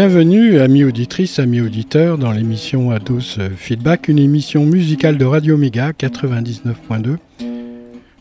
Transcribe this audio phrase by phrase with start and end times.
[0.00, 5.90] Bienvenue, amis auditrices, amis auditeurs, dans l'émission Ados Feedback, une émission musicale de Radio Méga
[5.90, 7.16] 99.2.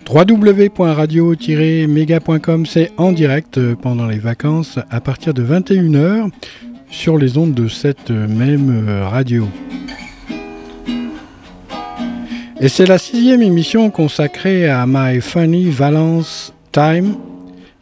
[0.09, 6.31] www.radio-méga.com, c'est en direct pendant les vacances à partir de 21h
[6.89, 9.47] sur les ondes de cette même radio.
[12.59, 17.17] Et c'est la sixième émission consacrée à My Funny Valence Time,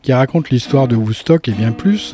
[0.02, 2.14] qui raconte l'histoire de Woodstock et bien plus.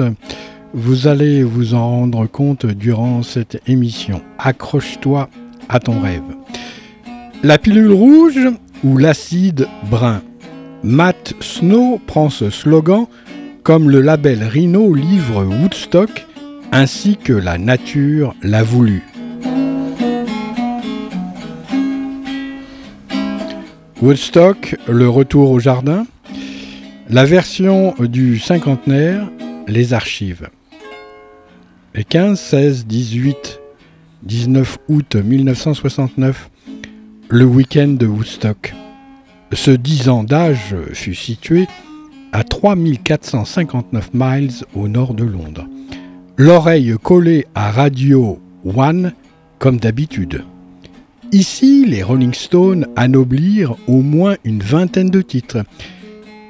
[0.73, 4.21] Vous allez vous en rendre compte durant cette émission.
[4.39, 5.29] Accroche-toi
[5.67, 6.21] à ton rêve.
[7.43, 8.39] La pilule rouge
[8.85, 10.21] ou l'acide brun?
[10.81, 13.07] Matt Snow prend ce slogan
[13.63, 16.25] comme le label Rhino livre Woodstock
[16.71, 19.03] ainsi que la nature l'a voulu.
[24.01, 26.05] Woodstock, le retour au jardin.
[27.09, 29.29] La version du cinquantenaire,
[29.67, 30.49] les archives.
[31.93, 33.59] Les 15, 16, 18,
[34.23, 36.49] 19 août 1969,
[37.27, 38.73] le week-end de Woodstock.
[39.51, 41.67] Ce 10 ans d'âge fut situé
[42.31, 45.67] à 3459 miles au nord de Londres.
[46.37, 49.11] L'oreille collée à Radio One
[49.59, 50.45] comme d'habitude.
[51.33, 55.65] Ici, les Rolling Stones anoblirent au moins une vingtaine de titres,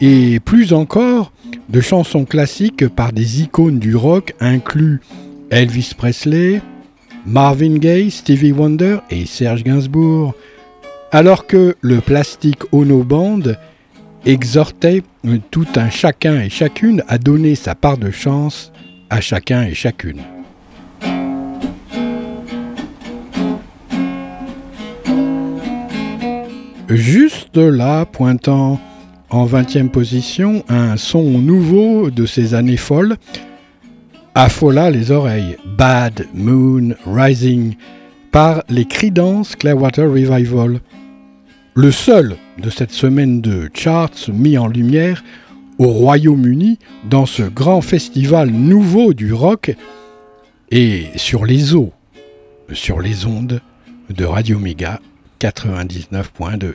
[0.01, 1.31] et plus encore
[1.67, 4.99] de chansons classiques par des icônes du rock inclus
[5.51, 6.61] Elvis Presley,
[7.25, 10.33] Marvin Gaye, Stevie Wonder et Serge Gainsbourg,
[11.11, 13.41] alors que le Plastic Ono Band
[14.25, 15.03] exhortait
[15.51, 18.71] tout un chacun et chacune à donner sa part de chance
[19.09, 20.21] à chacun et chacune.
[26.87, 28.79] Juste là, pointant
[29.29, 33.17] en 20e position, un son nouveau de ces années folles,
[34.35, 35.57] affola les oreilles.
[35.65, 37.75] Bad Moon Rising
[38.31, 40.79] par les Creedence Clearwater Revival.
[41.73, 45.23] Le seul de cette semaine de charts mis en lumière
[45.77, 49.75] au Royaume-Uni dans ce grand festival nouveau du rock
[50.69, 51.91] et sur les eaux,
[52.71, 53.61] sur les ondes
[54.09, 54.99] de Radio Méga
[55.39, 56.73] 99.2.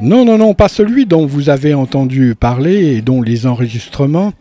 [0.00, 4.32] Non, non, non, pas celui dont vous avez entendu parler et dont les enregistrements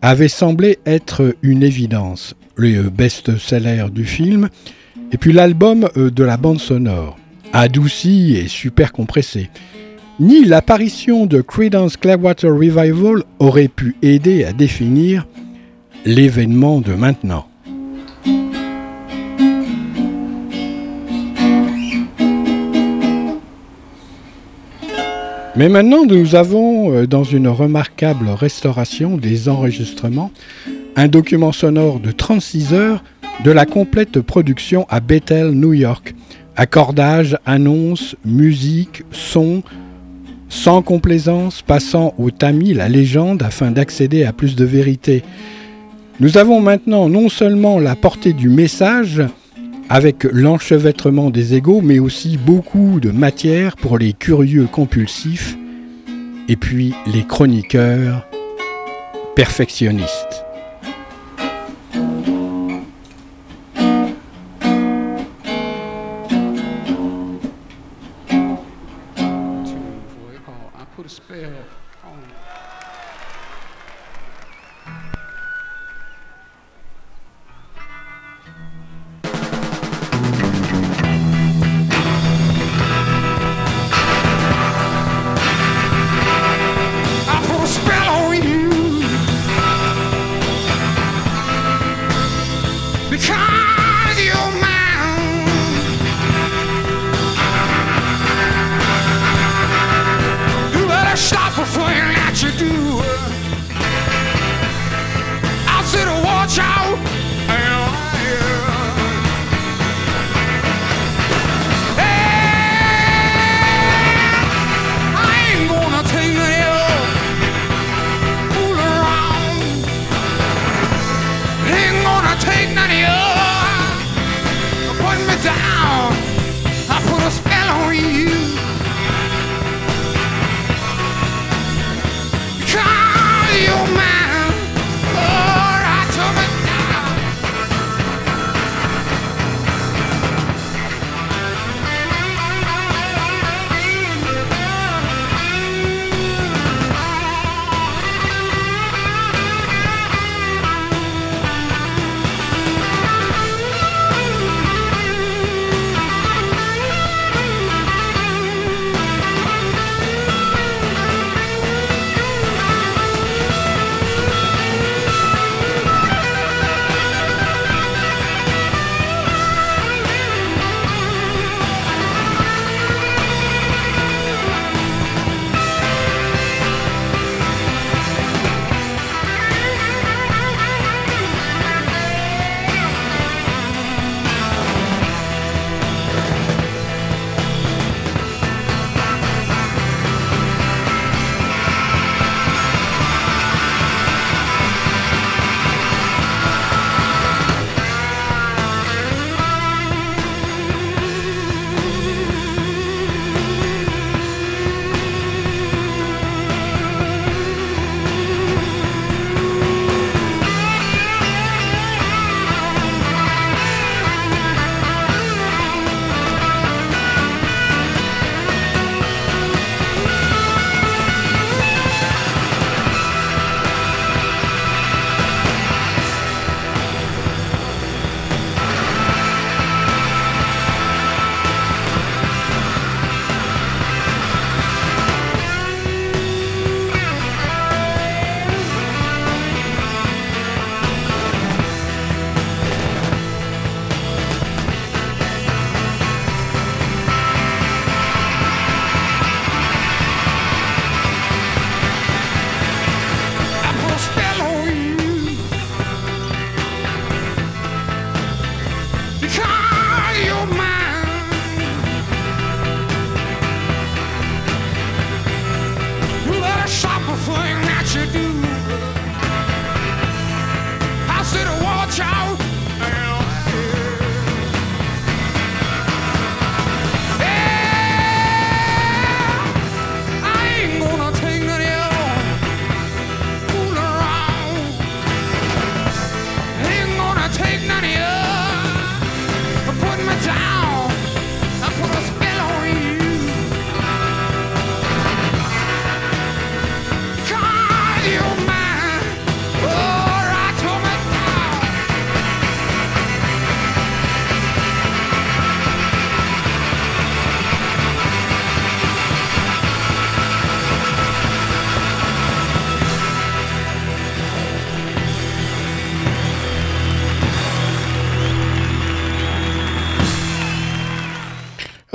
[0.00, 2.36] avaient semblé être une évidence.
[2.54, 4.48] Le best-seller du film,
[5.10, 7.18] et puis l'album euh, de la bande sonore,
[7.52, 9.50] adouci et super compressé.
[10.20, 15.26] Ni l'apparition de Creedence Clearwater Revival aurait pu aider à définir
[16.04, 17.46] l'événement de maintenant.
[25.58, 30.30] Mais maintenant, nous avons, euh, dans une remarquable restauration des enregistrements,
[30.96, 33.02] un document sonore de 36 heures
[33.42, 36.14] de la complète production à Bethel, New York.
[36.56, 39.62] Accordage, annonce, musique, son,
[40.50, 45.22] sans complaisance, passant au tamis la légende afin d'accéder à plus de vérité.
[46.20, 49.22] Nous avons maintenant non seulement la portée du message,
[49.88, 55.56] avec l'enchevêtrement des égaux, mais aussi beaucoup de matière pour les curieux compulsifs
[56.48, 58.26] et puis les chroniqueurs
[59.34, 60.25] perfectionnistes.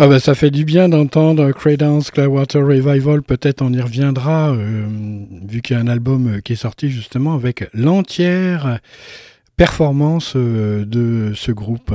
[0.04, 4.88] Ah bah ça fait du bien d'entendre Credence Clearwater Revival, peut-être on y reviendra, euh,
[5.48, 8.80] vu qu'il y a un album qui est sorti justement avec l'entière
[9.58, 11.94] performance euh, de ce groupe.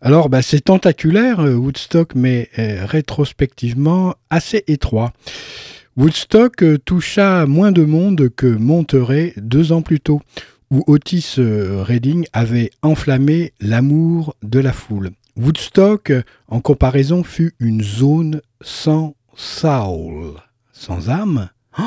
[0.00, 5.12] Alors bah, c'est tentaculaire euh, Woodstock, mais rétrospectivement assez étroit.
[5.98, 10.22] Woodstock toucha moins de monde que Monterey deux ans plus tôt,
[10.70, 15.10] où Otis Redding avait enflammé l'amour de la foule.
[15.36, 16.12] Woodstock,
[16.48, 20.34] en comparaison, fut une zone sans soul,
[20.72, 21.48] sans âme.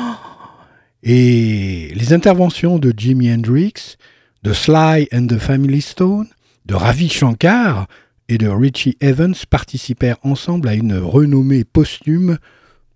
[1.02, 3.96] Et les interventions de Jimi Hendrix,
[4.42, 6.28] de Sly and the Family Stone,
[6.64, 7.86] de Ravi Shankar
[8.28, 12.38] et de Richie Evans participèrent ensemble à une renommée posthume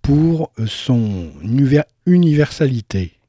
[0.02, 1.30] pour son
[2.06, 3.19] universalité.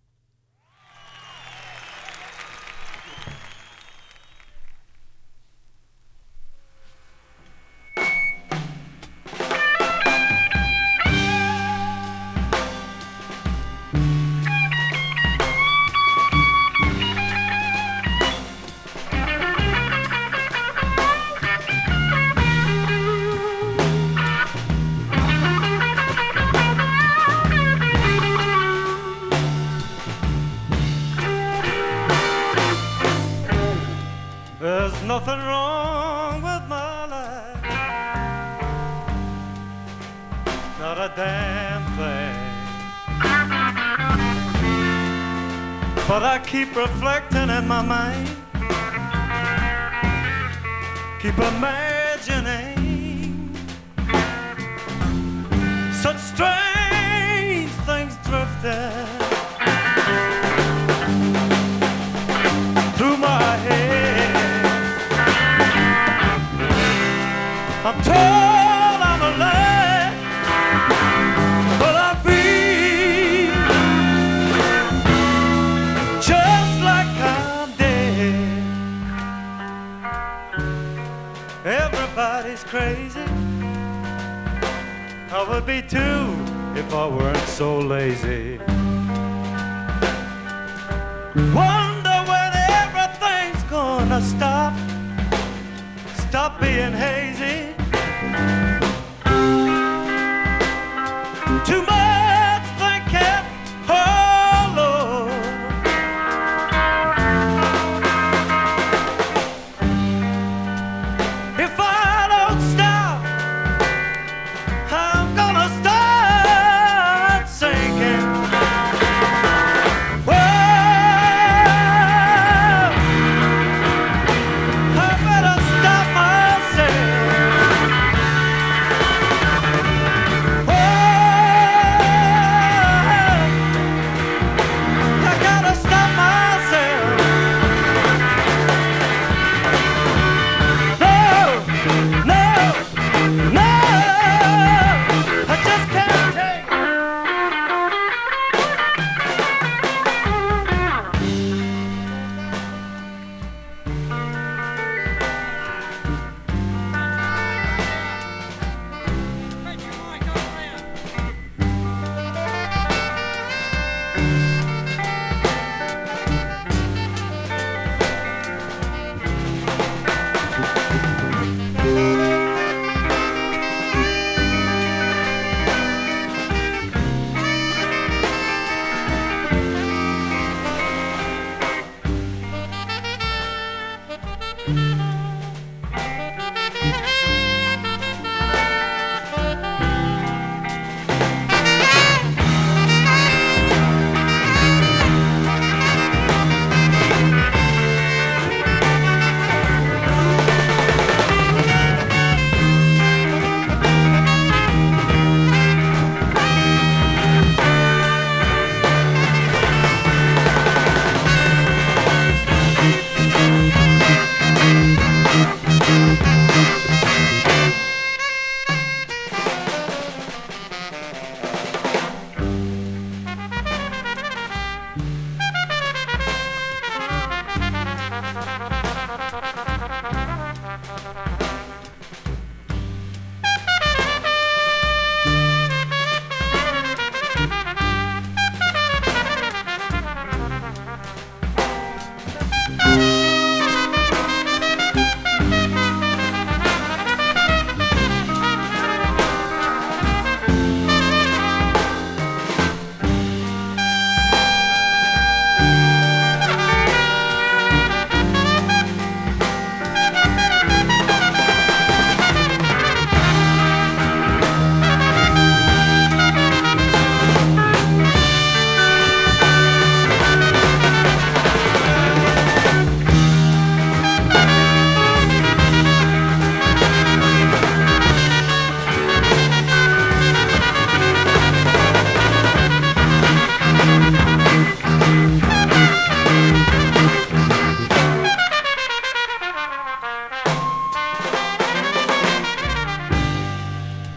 [46.51, 48.27] Keep reflecting in my mind,
[51.21, 52.75] keep imagining
[55.93, 59.10] such strange things drifting
[82.63, 83.19] crazy.
[85.31, 86.35] I would be too
[86.79, 88.57] if I weren't so lazy.
[91.53, 92.51] Wonder when
[92.81, 94.73] everything's gonna stop.
[96.29, 97.30] Stop being hazy.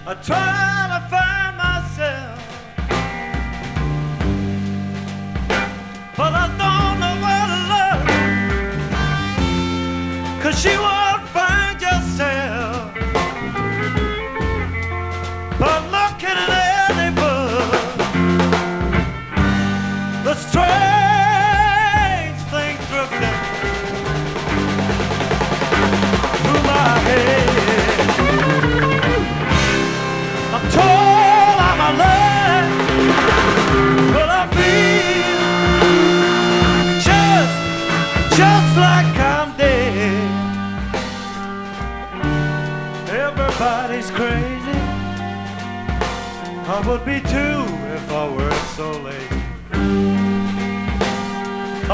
[0.07, 0.84] I tried.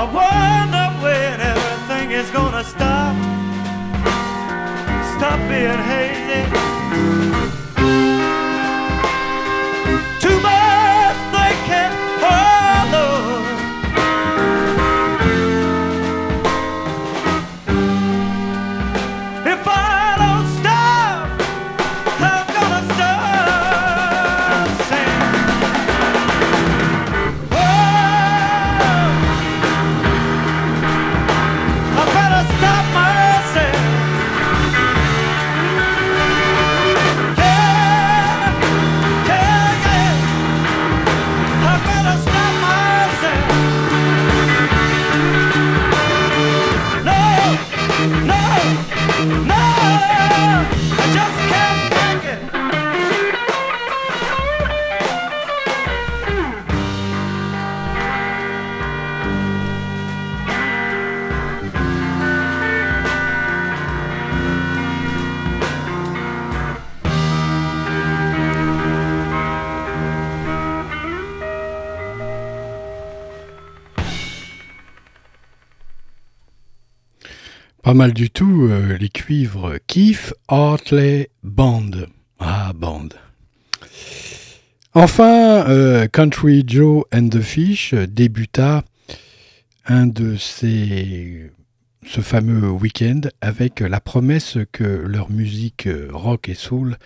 [0.01, 3.15] I wonder when everything is gonna stop.
[5.19, 7.30] Stop being hazy.
[77.95, 81.91] Mal du tout, euh, les cuivres Keith Hartley Band.
[82.39, 83.09] Ah, band.
[84.95, 88.85] Enfin, euh, Country Joe and the Fish débuta
[89.87, 91.51] un de ces,
[92.07, 96.97] ce fameux week-end avec la promesse que leur musique rock et soul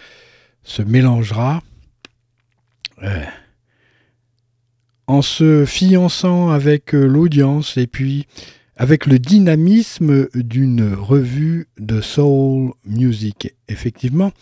[0.64, 1.62] se mélangera
[3.02, 3.24] euh,
[5.06, 8.26] en se fiançant avec l'audience et puis
[8.76, 13.54] avec le dynamisme d'une revue de soul music.
[13.68, 14.32] Effectivement,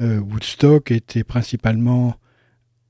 [0.00, 2.16] euh, Woodstock était principalement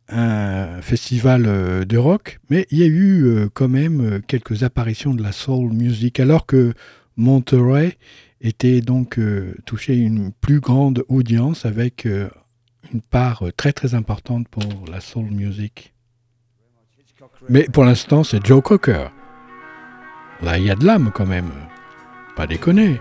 [0.09, 5.14] un festival euh, de rock, mais il y a eu euh, quand même quelques apparitions
[5.14, 6.75] de la soul music, alors que
[7.16, 7.99] Monterey
[8.40, 9.20] était donc
[9.66, 15.94] touché une plus grande audience avec une part très très importante pour la soul music.
[17.49, 19.12] Mais pour l'instant, c'est Joe Cocker.
[20.42, 21.50] Là, il y a de l'âme quand même.
[22.35, 23.00] Pas déconner.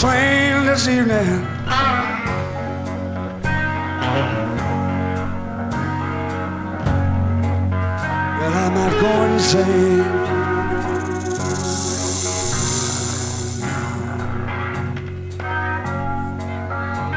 [0.00, 1.42] train this evening.
[8.38, 10.00] Well, I might go insane.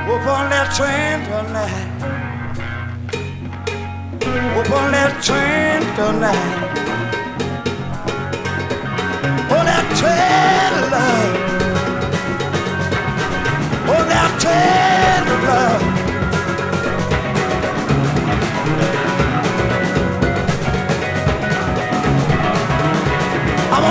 [0.10, 1.88] Up on that train tonight.
[4.58, 6.51] Up on that train tonight.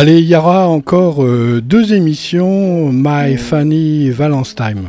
[0.00, 4.84] Allez, il y aura encore euh, deux émissions, My Funny Valentine.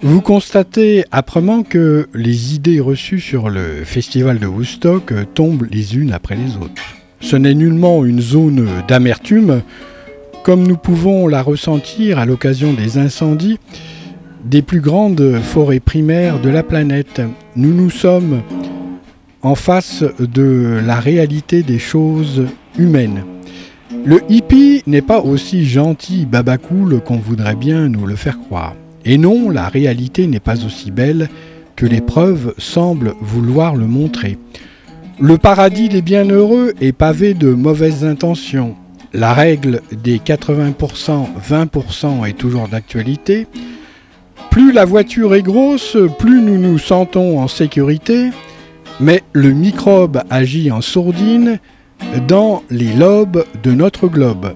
[0.00, 5.96] Vous constatez âprement que les idées reçues sur le festival de Woodstock euh, tombent les
[5.96, 6.80] unes après les autres.
[7.18, 9.62] Ce n'est nullement une zone d'amertume,
[10.44, 13.58] comme nous pouvons la ressentir à l'occasion des incendies
[14.44, 17.20] des plus grandes forêts primaires de la planète.
[17.56, 18.42] Nous nous sommes
[19.42, 22.44] en face de la réalité des choses
[22.78, 23.24] humaines.
[24.04, 28.74] Le hippie n'est pas aussi gentil babacool qu'on voudrait bien nous le faire croire.
[29.04, 31.28] Et non, la réalité n'est pas aussi belle
[31.76, 34.38] que les preuves semblent vouloir le montrer.
[35.20, 38.74] Le paradis des bienheureux est pavé de mauvaises intentions.
[39.12, 43.46] La règle des 80%, 20% est toujours d'actualité.
[44.50, 48.30] Plus la voiture est grosse, plus nous nous sentons en sécurité,
[49.00, 51.58] mais le microbe agit en sourdine
[52.28, 54.54] dans les lobes de notre globe.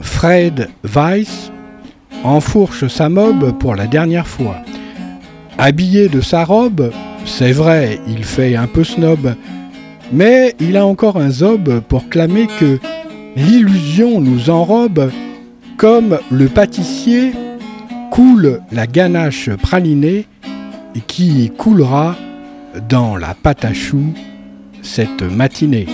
[0.00, 1.50] Fred Weiss
[2.24, 4.56] enfourche sa mob pour la dernière fois.
[5.58, 6.90] Habillé de sa robe,
[7.24, 9.34] c'est vrai, il fait un peu snob,
[10.12, 12.78] mais il a encore un zob pour clamer que
[13.36, 15.10] l'illusion nous enrobe
[15.76, 17.32] comme le pâtissier
[18.10, 20.26] coule la ganache pralinée
[21.06, 22.16] qui coulera
[22.88, 24.12] dans la pâte à choux
[24.82, 25.86] cette matinée.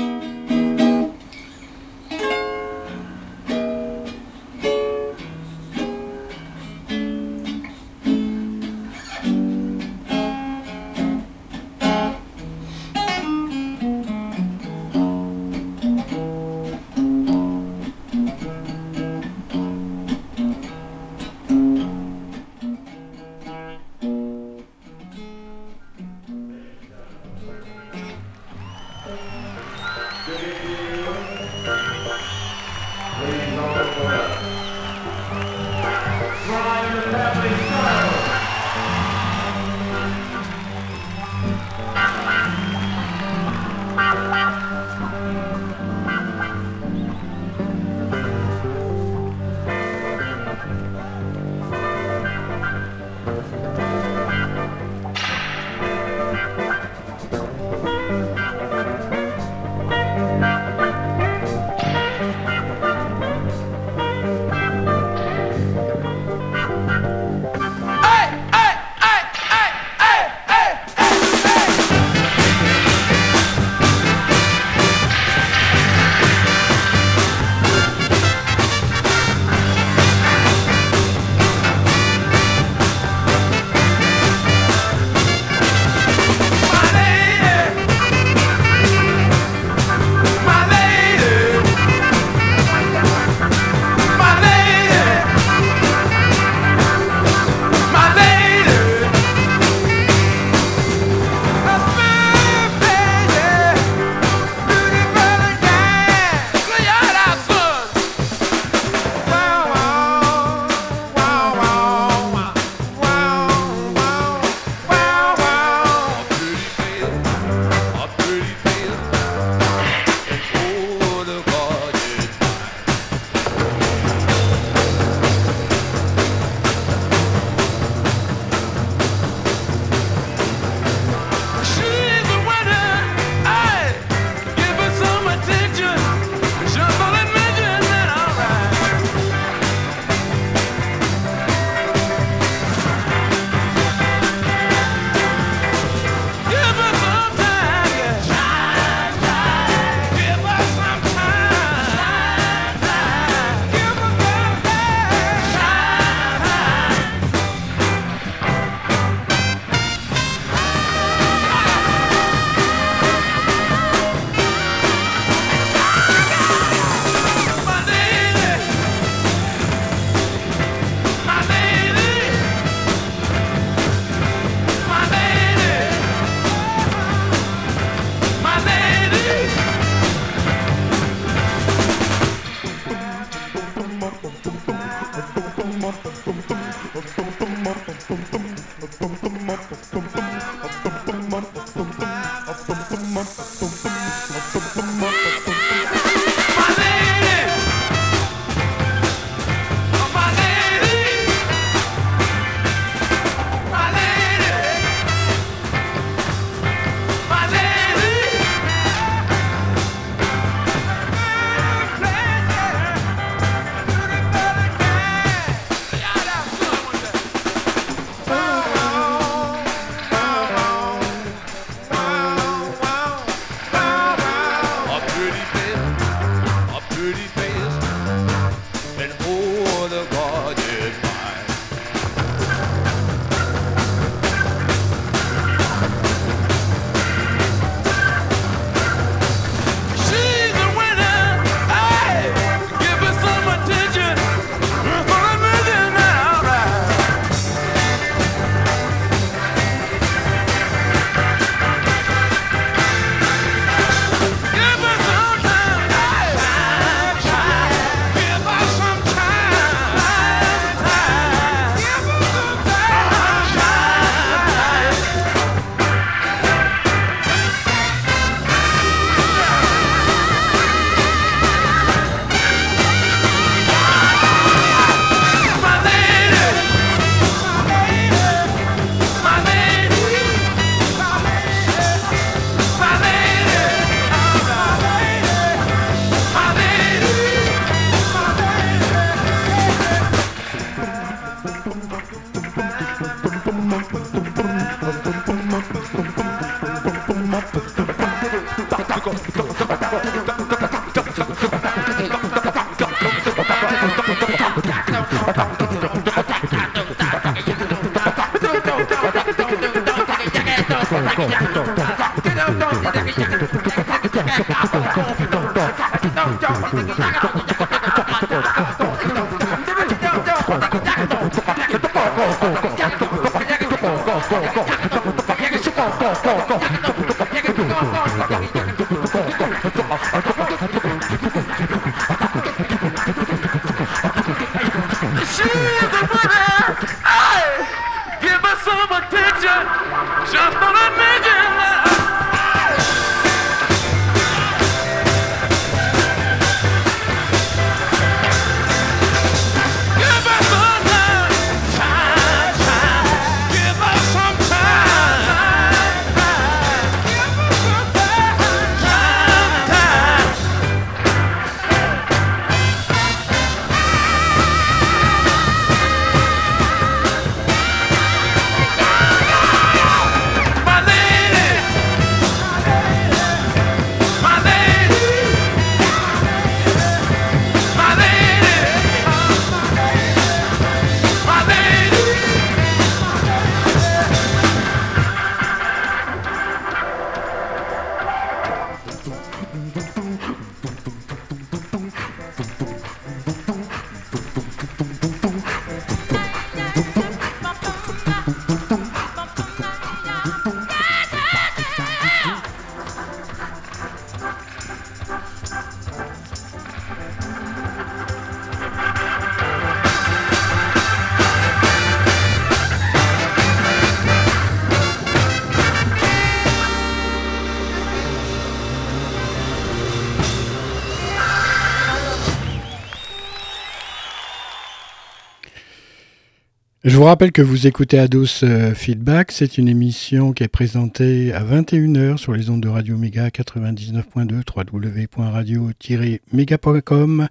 [427.01, 429.33] Vous rappelle que vous écoutez Ados euh, Feedback.
[429.33, 434.43] C'est une émission qui est présentée à 21h sur les ondes de Radio Méga 99.2
[434.55, 437.29] www.radio-méga.com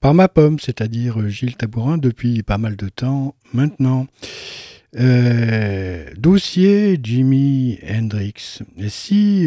[0.00, 4.06] par ma pomme, c'est-à-dire euh, Gilles Tabourin, depuis pas mal de temps maintenant.
[4.98, 8.60] Euh, dossier Jimi Hendrix.
[8.78, 9.46] Et si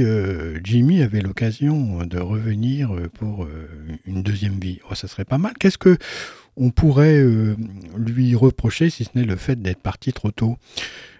[0.64, 3.48] Jimmy avait l'occasion de revenir pour
[4.06, 5.54] une deuxième vie, oh, ça serait pas mal.
[5.60, 5.98] Qu'est-ce que
[6.58, 7.56] on pourrait euh,
[7.98, 10.58] lui reprocher, si ce n'est le fait d'être parti trop tôt.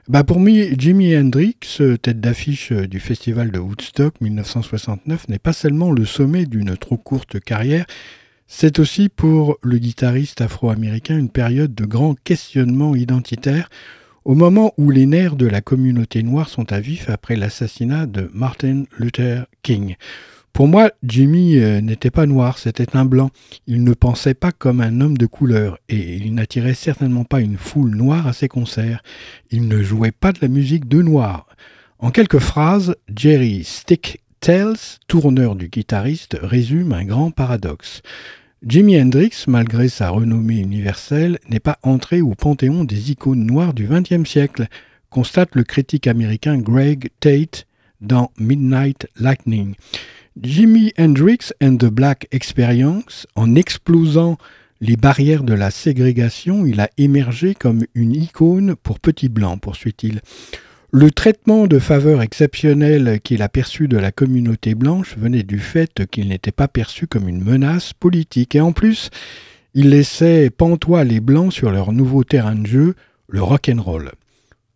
[0.08, 1.58] Bah pour moi, Jimi Hendrix,
[2.02, 6.98] tête d'affiche euh, du festival de Woodstock 1969, n'est pas seulement le sommet d'une trop
[6.98, 7.86] courte carrière,
[8.48, 13.70] c'est aussi pour le guitariste afro-américain une période de grand questionnement identitaire,
[14.24, 18.30] au moment où les nerfs de la communauté noire sont à vif après l'assassinat de
[18.34, 19.96] Martin Luther King.
[20.56, 23.30] Pour moi, Jimmy euh, n'était pas noir, c'était un blanc.
[23.68, 27.58] Il ne pensait pas comme un homme de couleur et il n'attirait certainement pas une
[27.58, 29.04] foule noire à ses concerts.
[29.52, 31.46] Il ne jouait pas de la musique de noir.
[32.00, 38.02] En quelques phrases, Jerry Stick Tells, tourneur du guitariste, résume un grand paradoxe.
[38.66, 43.90] Jimi Hendrix, malgré sa renommée universelle, n'est pas entré au panthéon des icônes noires du
[43.90, 44.68] XXe siècle,
[45.10, 47.68] constate le critique américain Greg Tate
[48.00, 49.76] dans Midnight Lightning.
[50.42, 54.38] Jimi Hendrix and the Black Experience, en explosant
[54.82, 60.20] les barrières de la ségrégation, il a émergé comme une icône pour Petit Blanc, poursuit-il.
[60.92, 66.06] Le traitement de faveur exceptionnel qu'il a perçu de la communauté blanche venait du fait
[66.06, 68.56] qu'il n'était pas perçu comme une menace politique.
[68.56, 69.12] Et en plus,
[69.74, 72.96] il laissait pantois les blancs sur leur nouveau terrain de jeu,
[73.30, 74.12] le rock'n'roll.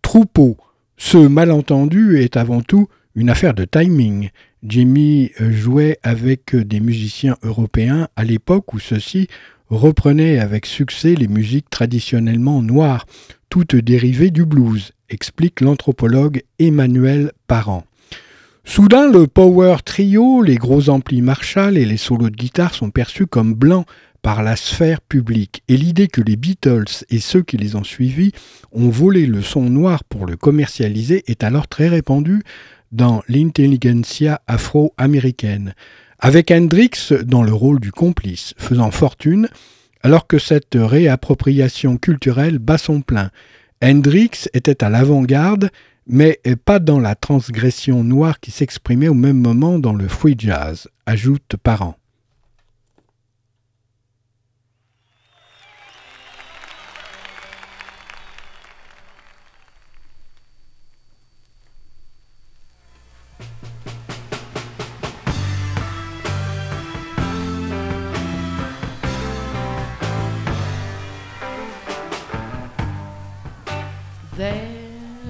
[0.01, 0.57] Troupeau,
[0.95, 4.29] ce malentendu est avant tout une affaire de timing.
[4.63, 9.27] Jimmy euh, jouait avec des musiciens européens à l'époque où ceux-ci
[9.69, 13.05] reprenaient avec succès les musiques traditionnellement noires,
[13.49, 17.83] toutes dérivées du blues, explique l'anthropologue Emmanuel Parent.
[18.65, 23.25] Soudain, le power trio, les gros amplis Marshall et les solos de guitare sont perçus
[23.25, 23.85] comme blancs
[24.21, 28.33] par la sphère publique, et l'idée que les Beatles et ceux qui les ont suivis
[28.73, 32.41] ont volé le son noir pour le commercialiser est alors très répandue
[32.91, 35.75] dans l'intelligentsia afro-américaine,
[36.19, 36.91] avec Hendrix
[37.23, 39.49] dans le rôle du complice, faisant fortune,
[40.01, 43.31] alors que cette réappropriation culturelle bat son plein.
[43.83, 45.69] Hendrix était à l'avant-garde,
[46.07, 50.87] mais pas dans la transgression noire qui s'exprimait au même moment dans le free jazz,
[51.05, 51.98] ajoute Parent.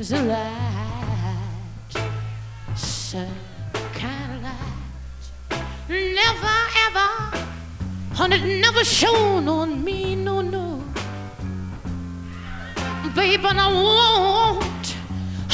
[0.09, 1.93] There's a light,
[2.75, 3.27] some
[3.93, 4.73] kind of light,
[5.87, 6.57] never
[6.87, 7.11] ever,
[8.33, 10.83] it never shone on me, no, no.
[13.15, 14.95] Babe, and I want,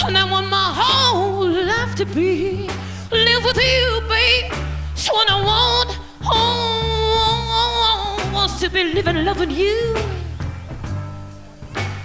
[0.06, 2.70] and I want my whole life to be
[3.12, 4.54] live with you, babe.
[4.96, 9.98] So I want, oh, wants to be living, loving you.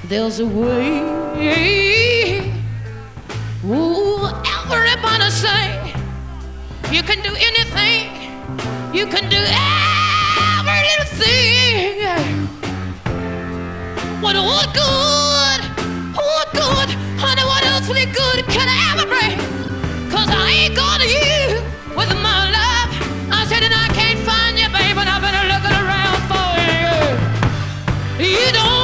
[0.09, 2.20] There's a way.
[3.63, 4.27] Ooh,
[4.73, 5.93] everybody say
[6.91, 8.09] you can do anything.
[8.95, 12.49] You can do every little thing.
[14.23, 15.61] What what good?
[16.17, 16.89] What good?
[17.21, 19.37] Honey, what else really good can I ever bring?
[20.11, 21.61] Cause I ain't got you
[21.95, 22.89] with my love.
[23.31, 26.49] I said and I can't find you, babe, and I've been looking around for
[28.25, 28.27] you.
[28.27, 28.80] You don't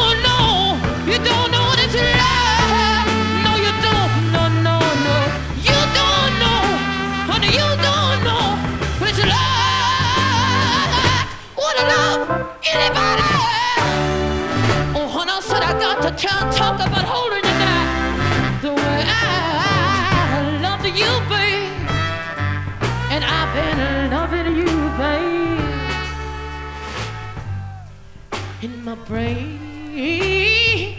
[29.07, 30.97] Brain.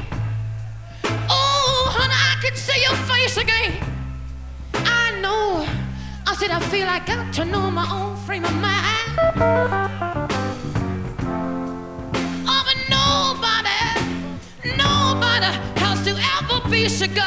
[1.29, 3.75] Oh, honey, I can see your face again.
[4.75, 5.67] I know.
[6.25, 9.19] I said I feel I got to know my own frame of mind.
[12.47, 13.81] Oh, but nobody,
[14.77, 15.51] nobody
[15.81, 17.26] has to ever be so goddamn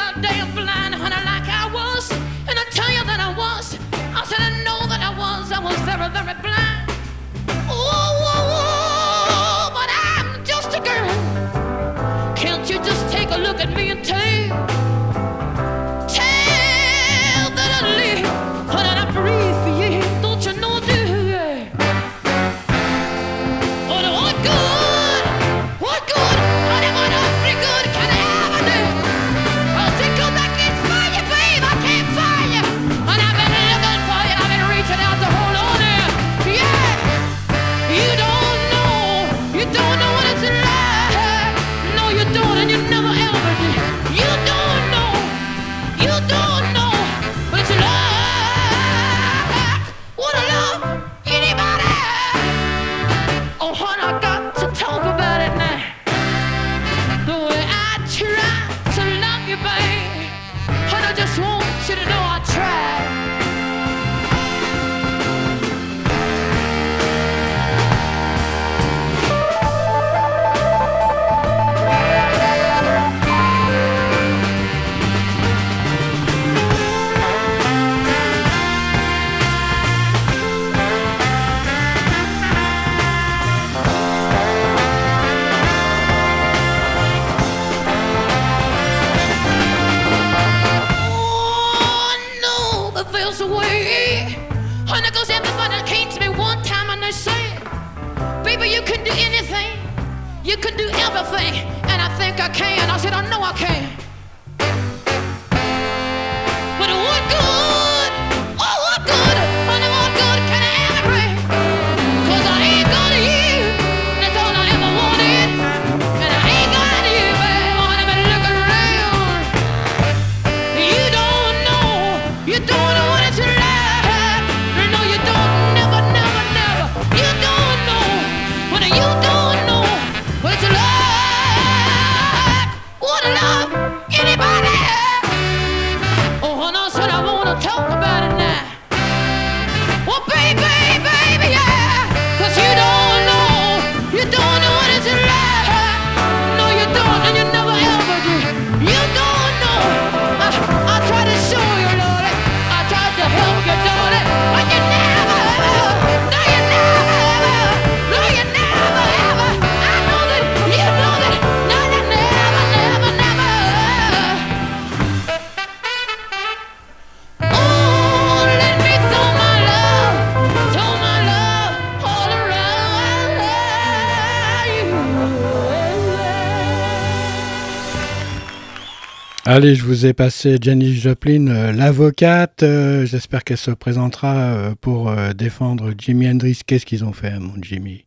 [179.43, 182.61] Allez, je vous ai passé Janis Joplin, euh, l'avocate.
[182.61, 186.59] Euh, J'espère qu'elle se présentera euh, pour défendre Jimi Hendrix.
[186.63, 188.05] Qu'est-ce qu'ils ont fait, mon Jimmy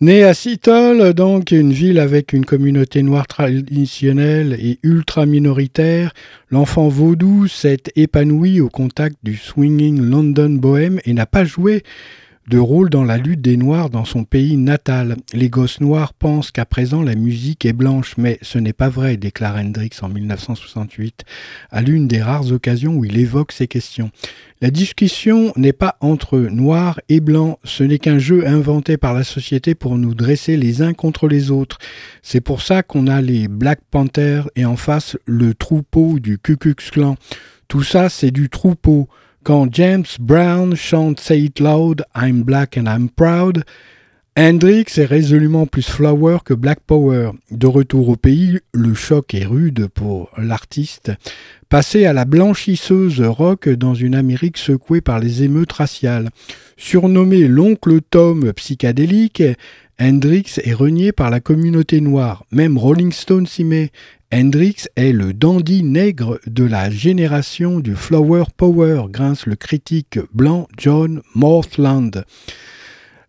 [0.00, 6.12] Né à Seattle, donc une ville avec une communauté noire traditionnelle et ultra minoritaire,
[6.50, 11.84] l'enfant vaudou s'est épanoui au contact du swinging London bohème et n'a pas joué
[12.48, 15.16] de rôle dans la lutte des Noirs dans son pays natal.
[15.34, 19.16] Les gosses noirs pensent qu'à présent la musique est blanche, mais ce n'est pas vrai,
[19.16, 21.24] déclare Hendrix en 1968,
[21.70, 24.10] à l'une des rares occasions où il évoque ces questions.
[24.62, 29.24] La discussion n'est pas entre noirs et blancs, ce n'est qu'un jeu inventé par la
[29.24, 31.78] société pour nous dresser les uns contre les autres.
[32.22, 36.56] C'est pour ça qu'on a les Black Panthers et en face le troupeau du Ku
[36.56, 37.16] Klux Klan.
[37.68, 39.08] Tout ça, c'est du troupeau.
[39.48, 43.64] Quand James Brown chante Say It Loud, I'm Black and I'm Proud,
[44.36, 47.30] Hendrix est résolument plus flower que Black Power.
[47.50, 51.12] De retour au pays, le choc est rude pour l'artiste.
[51.70, 56.28] Passé à la blanchisseuse rock dans une Amérique secouée par les émeutes raciales.
[56.76, 59.42] Surnommé l'oncle Tom psychédélique,
[60.00, 62.44] Hendrix est renié par la communauté noire.
[62.52, 63.90] Même Rolling Stone s'y met.
[64.32, 70.68] Hendrix est le dandy nègre de la génération du Flower Power, grince le critique blanc
[70.76, 72.24] John Morthland.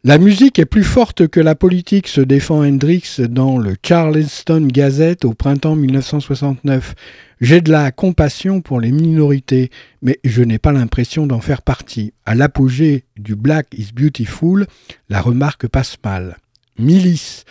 [0.03, 5.25] La musique est plus forte que la politique, se défend Hendrix dans le Charleston Gazette
[5.25, 6.93] au printemps 1969.
[7.41, 12.13] J'ai de la compassion pour les minorités, mais je n'ai pas l'impression d'en faire partie.
[12.25, 14.67] À l'apogée du Black is Beautiful,
[15.09, 16.37] la remarque passe mal.
[16.79, 17.45] Milice.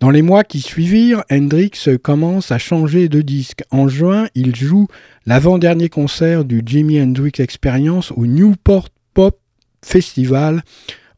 [0.00, 3.62] Dans les mois qui suivirent, Hendrix commence à changer de disque.
[3.70, 4.86] En juin, il joue
[5.26, 9.38] l'avant-dernier concert du Jimi Hendrix Experience au Newport Pop
[9.84, 10.62] Festival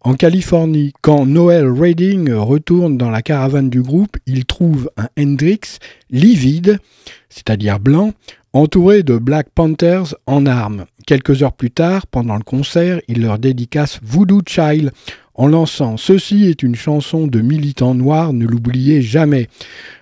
[0.01, 0.93] en Californie.
[1.01, 5.79] Quand Noel Redding retourne dans la caravane du groupe, il trouve un Hendrix
[6.11, 6.81] livide,
[7.29, 8.13] c'est-à-dire blanc,
[8.53, 10.87] entouré de Black Panthers en armes.
[11.07, 14.93] Quelques heures plus tard, pendant le concert, il leur dédicace Voodoo Child
[15.35, 19.49] en lançant Ceci est une chanson de militants noirs, ne l'oubliez jamais.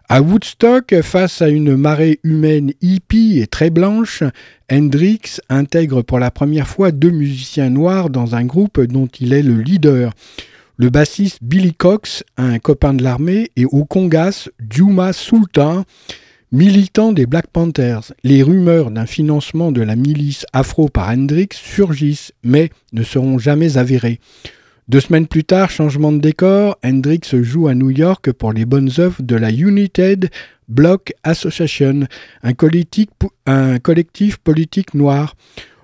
[0.08, 4.24] À Woodstock, face à une marée humaine hippie et très blanche,
[4.70, 9.42] Hendrix intègre pour la première fois deux musiciens noirs dans un groupe dont il est
[9.42, 10.12] le leader.
[10.76, 15.84] Le bassiste Billy Cox, un copain de l'armée, et au congas Juma Sultan,
[16.52, 18.12] militant des Black Panthers.
[18.24, 23.76] Les rumeurs d'un financement de la milice afro par Hendrix surgissent, mais ne seront jamais
[23.76, 24.18] avérées.
[24.90, 28.90] Deux semaines plus tard, changement de décor, Hendrix joue à New York pour les bonnes
[28.98, 30.30] œuvres de la United
[30.66, 32.08] Block Association,
[32.42, 32.54] un
[33.46, 35.36] un collectif politique noir.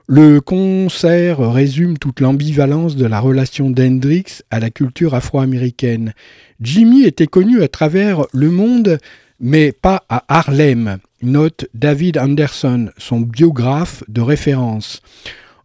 [0.09, 6.13] Le concert résume toute l'ambivalence de la relation d'Hendrix à la culture afro-américaine.
[6.61, 8.99] Jimmy était connu à travers le monde,
[9.39, 15.01] mais pas à Harlem, note David Anderson, son biographe de référence.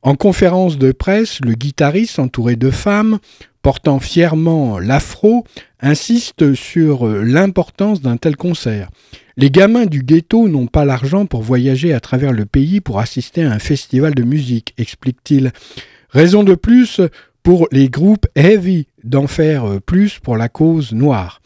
[0.03, 3.19] En conférence de presse, le guitariste, entouré de femmes,
[3.61, 5.45] portant fièrement l'afro,
[5.79, 8.89] insiste sur l'importance d'un tel concert.
[9.37, 13.43] Les gamins du ghetto n'ont pas l'argent pour voyager à travers le pays pour assister
[13.43, 15.51] à un festival de musique, explique-t-il.
[16.09, 16.99] Raison de plus
[17.43, 21.41] pour les groupes heavy d'en faire plus pour la cause noire,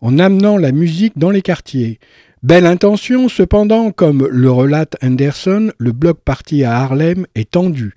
[0.00, 2.00] en amenant la musique dans les quartiers.
[2.42, 7.94] Belle intention, cependant, comme le relate Anderson, le bloc parti à Harlem est tendu.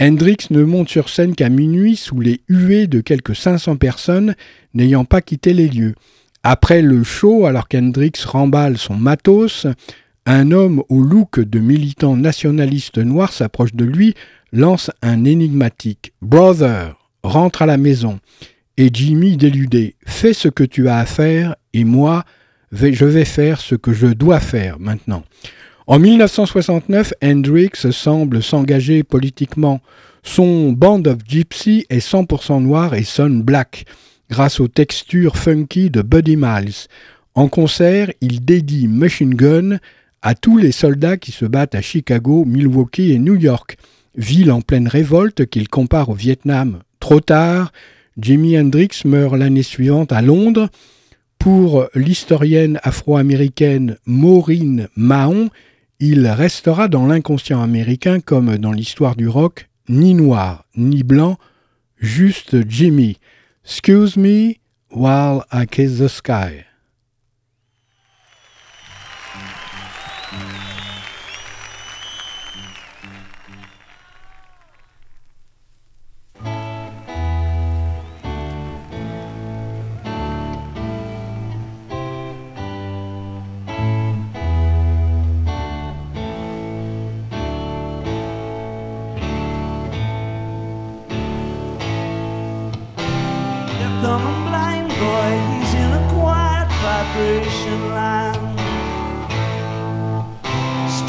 [0.00, 4.34] Hendrix ne monte sur scène qu'à minuit sous les huées de quelques 500 personnes
[4.74, 5.94] n'ayant pas quitté les lieux.
[6.42, 9.68] Après le show, alors qu'Hendrix remballe son matos,
[10.26, 14.14] un homme au look de militant nationaliste noir s'approche de lui,
[14.52, 18.18] lance un énigmatique Brother, rentre à la maison.
[18.76, 22.24] Et Jimmy déludé Fais ce que tu as à faire et moi,
[22.72, 25.24] je vais faire ce que je dois faire maintenant.
[25.86, 29.80] En 1969, Hendrix semble s'engager politiquement.
[30.22, 33.86] Son Band of Gypsy est 100% noir et sonne black,
[34.28, 36.88] grâce aux textures funky de Buddy Miles.
[37.34, 39.78] En concert, il dédie Machine Gun
[40.20, 43.78] à tous les soldats qui se battent à Chicago, Milwaukee et New York,
[44.16, 46.80] ville en pleine révolte qu'il compare au Vietnam.
[47.00, 47.72] Trop tard,
[48.18, 50.68] Jimi Hendrix meurt l'année suivante à Londres.
[51.38, 55.50] Pour l'historienne afro-américaine Maureen Mahon,
[56.00, 61.38] il restera dans l'inconscient américain comme dans l'histoire du rock, ni noir, ni blanc,
[61.98, 63.18] juste Jimmy.
[63.64, 64.54] Excuse me
[64.90, 66.67] while I kiss the sky.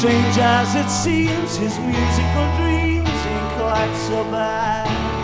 [0.00, 5.19] Strange as it seems, his musical dreams ain't quite so bad.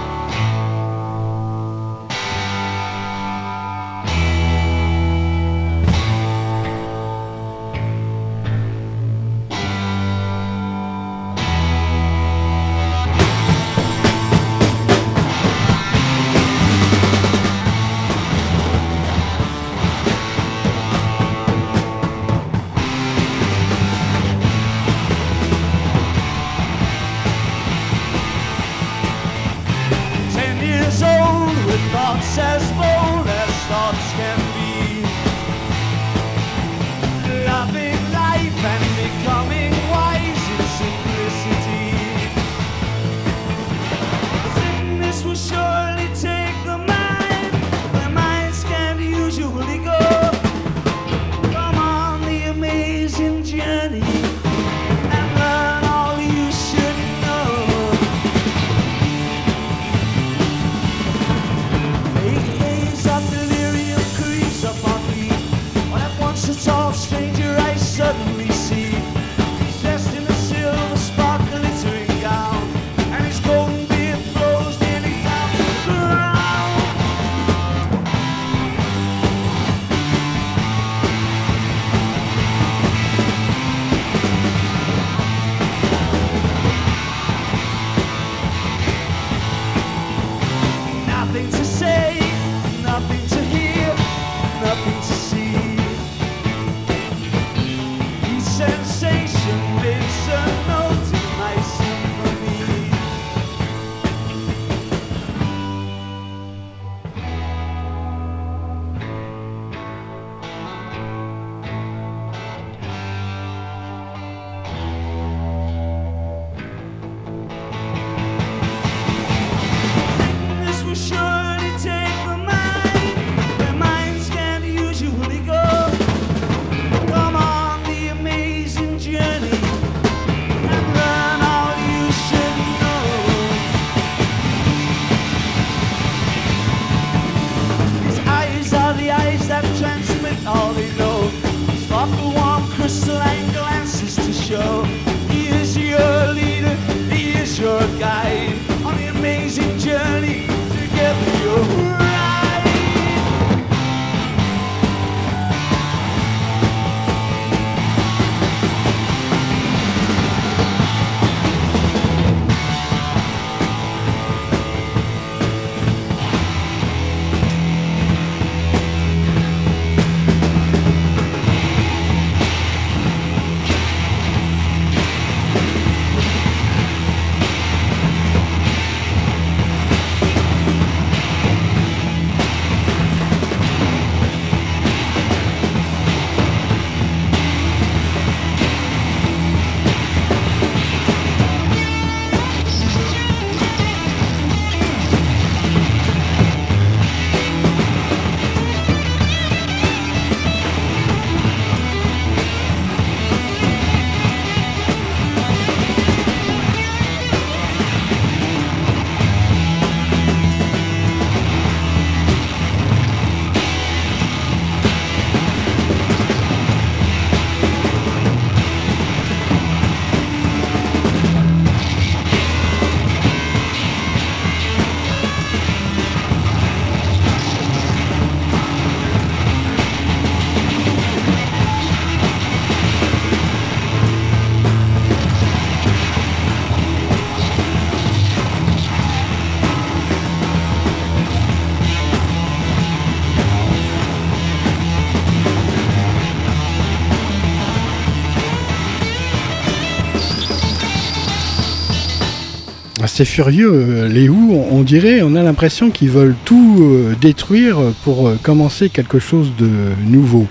[253.16, 257.78] C'est furieux, euh, les Who, on, dirait, on a l'impression qu'ils veulent tout euh, détruire
[258.04, 259.70] pour euh, commencer quelque chose de
[260.06, 260.46] nouveau.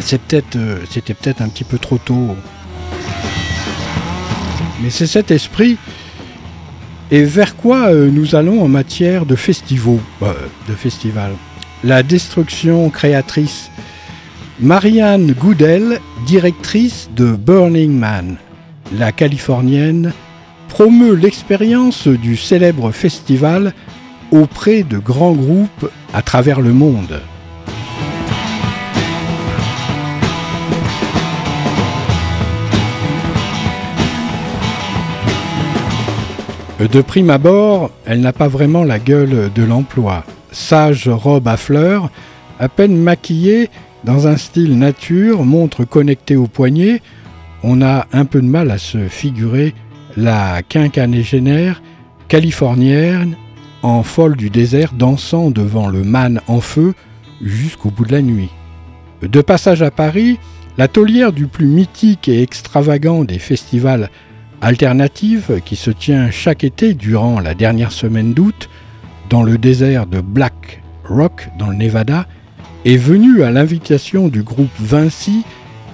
[0.00, 2.36] C'était peut-être un petit peu trop tôt.
[4.82, 5.78] Mais c'est cet esprit.
[7.10, 10.00] Et vers quoi nous allons en matière de festivals,
[10.68, 11.36] de festivals
[11.84, 13.70] La destruction créatrice.
[14.60, 18.36] Marianne Goodell, directrice de Burning Man,
[18.92, 20.12] la californienne,
[20.68, 23.72] promeut l'expérience du célèbre festival
[24.30, 27.20] auprès de grands groupes à travers le monde.
[36.78, 40.24] De prime abord, elle n'a pas vraiment la gueule de l'emploi.
[40.52, 42.08] Sage robe à fleurs,
[42.60, 43.68] à peine maquillée,
[44.04, 47.02] dans un style nature, montre connectée au poignet,
[47.64, 49.74] on a un peu de mal à se figurer
[50.18, 51.80] la quinquagénaire
[52.26, 53.36] californienne
[53.82, 56.94] en folle du désert dansant devant le man en feu
[57.40, 58.50] jusqu'au bout de la nuit.
[59.22, 60.38] De passage à Paris,
[60.76, 64.10] la taulière du plus mythique et extravagant des festivals
[64.60, 68.68] alternatifs qui se tient chaque été durant la dernière semaine d'août
[69.30, 72.26] dans le désert de Black Rock dans le Nevada
[72.84, 75.44] est venue à l'invitation du groupe Vinci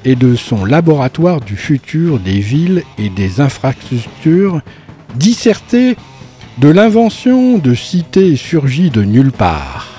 [0.04, 4.60] et de son laboratoire du futur des villes et des infrastructures
[5.16, 5.96] disserter
[6.58, 9.90] de l'invention de cités surgies de nulle part.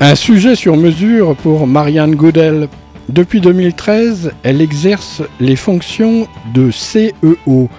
[0.00, 2.68] Un sujet sur mesure pour Marianne Goodell.
[3.08, 7.70] Depuis 2013, elle exerce les fonctions de CEO,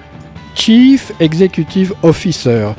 [0.56, 2.70] Chief Executive Officer,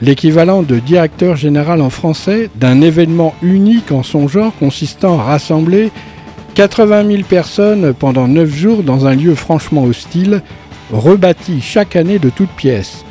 [0.00, 5.90] l'équivalent de directeur général en français d'un événement unique en son genre consistant à rassembler
[6.54, 10.40] 80 000 personnes pendant 9 jours dans un lieu franchement hostile,
[10.90, 13.04] rebâti chaque année de toutes pièces.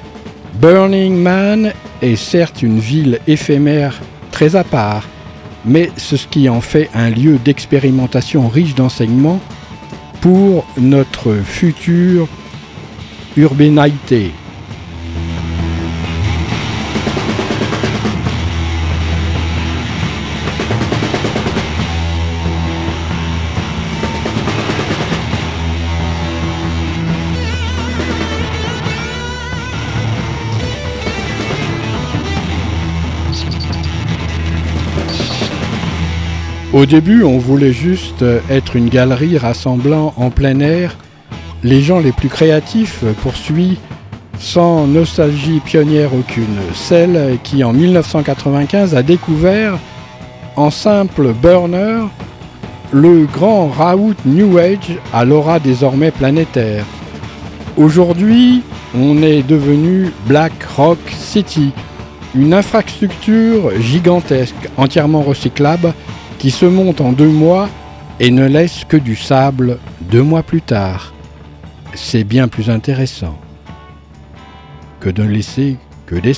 [0.60, 4.02] Burning Man est certes une ville éphémère
[4.32, 5.08] très à part,
[5.66, 9.40] mais c'est ce qui en fait un lieu d'expérimentation riche d'enseignements
[10.22, 12.28] pour notre future
[13.38, 14.32] urbainité.
[36.76, 40.98] Au début, on voulait juste être une galerie rassemblant en plein air
[41.64, 43.78] les gens les plus créatifs, poursuit
[44.40, 49.80] sans nostalgie pionnière aucune, celle qui en 1995 a découvert
[50.58, 52.08] en simple burner
[52.92, 56.84] le grand raout New Age à l'aura désormais planétaire.
[57.78, 58.64] Aujourd'hui,
[58.94, 61.72] on est devenu Black Rock City,
[62.36, 65.94] une infrastructure gigantesque, entièrement recyclable,
[66.40, 67.70] qui se monte en deux mois
[68.20, 71.14] et ne laisse que du sable deux mois plus tard.
[71.94, 73.38] C'est bien plus intéressant
[75.00, 76.34] que de ne laisser que des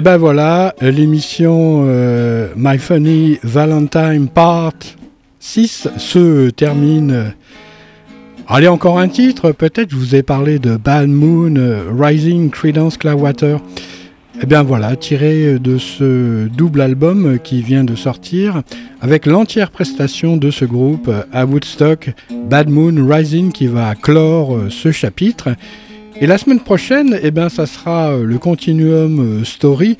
[0.00, 4.72] Et ben voilà, euh, l'émission euh, My Funny Valentine Part
[5.40, 7.34] 6 se termine.
[8.48, 12.96] Allez, encore un titre, peut-être je vous ai parlé de Bad Moon euh, Rising Credence
[12.96, 13.58] Clearwater.
[14.42, 18.62] Et bien voilà, tiré de ce double album qui vient de sortir,
[19.02, 22.14] avec l'entière prestation de ce groupe à Woodstock,
[22.48, 25.50] Bad Moon Rising, qui va clore ce chapitre.
[26.22, 29.96] Et la semaine prochaine, eh ben, ça sera le continuum story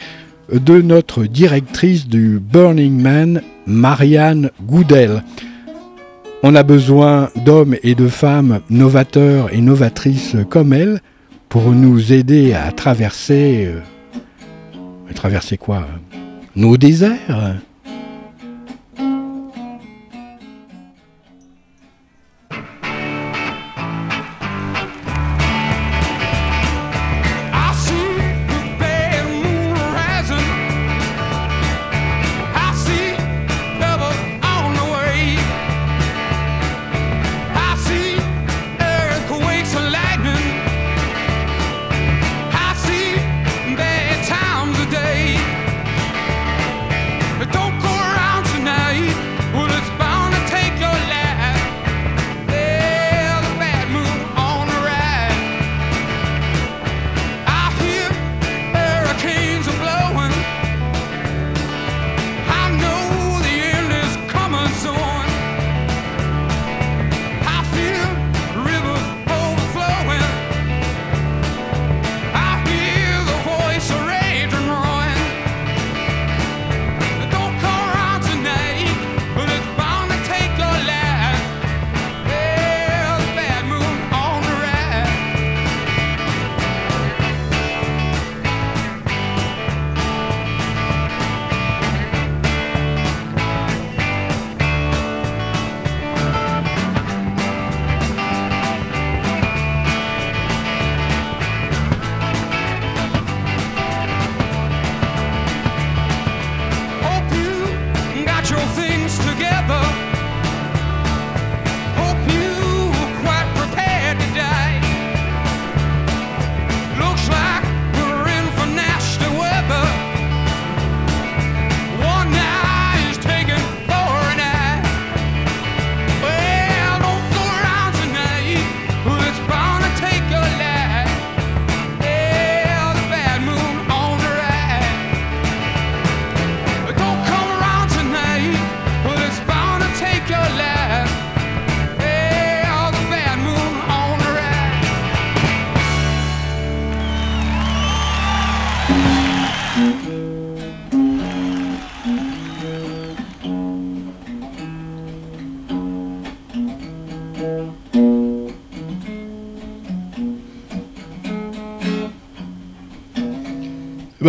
[0.53, 5.23] de notre directrice du Burning Man, Marianne Goodell.
[6.43, 11.01] On a besoin d'hommes et de femmes novateurs et novatrices comme elle
[11.49, 13.68] pour nous aider à traverser.
[13.68, 15.87] Euh, traverser quoi?
[16.55, 17.57] Nos déserts?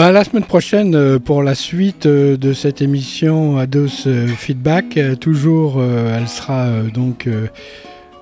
[0.01, 4.97] Bah, la semaine prochaine, euh, pour la suite euh, de cette émission Ados euh, Feedback,
[5.19, 7.29] toujours, elle sera donc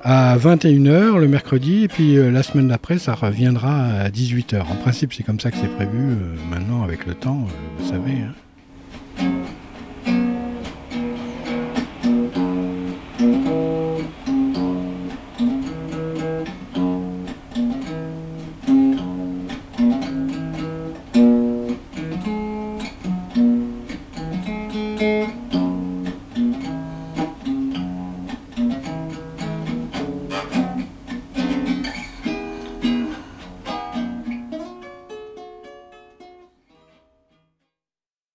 [0.04, 4.60] à 21h le mercredi, et puis la semaine d'après, ça reviendra à 18h.
[4.60, 6.18] En principe, c'est comme ça que c'est prévu
[6.50, 8.12] maintenant avec le temps, vous savez.
[8.12, 8.49] hein.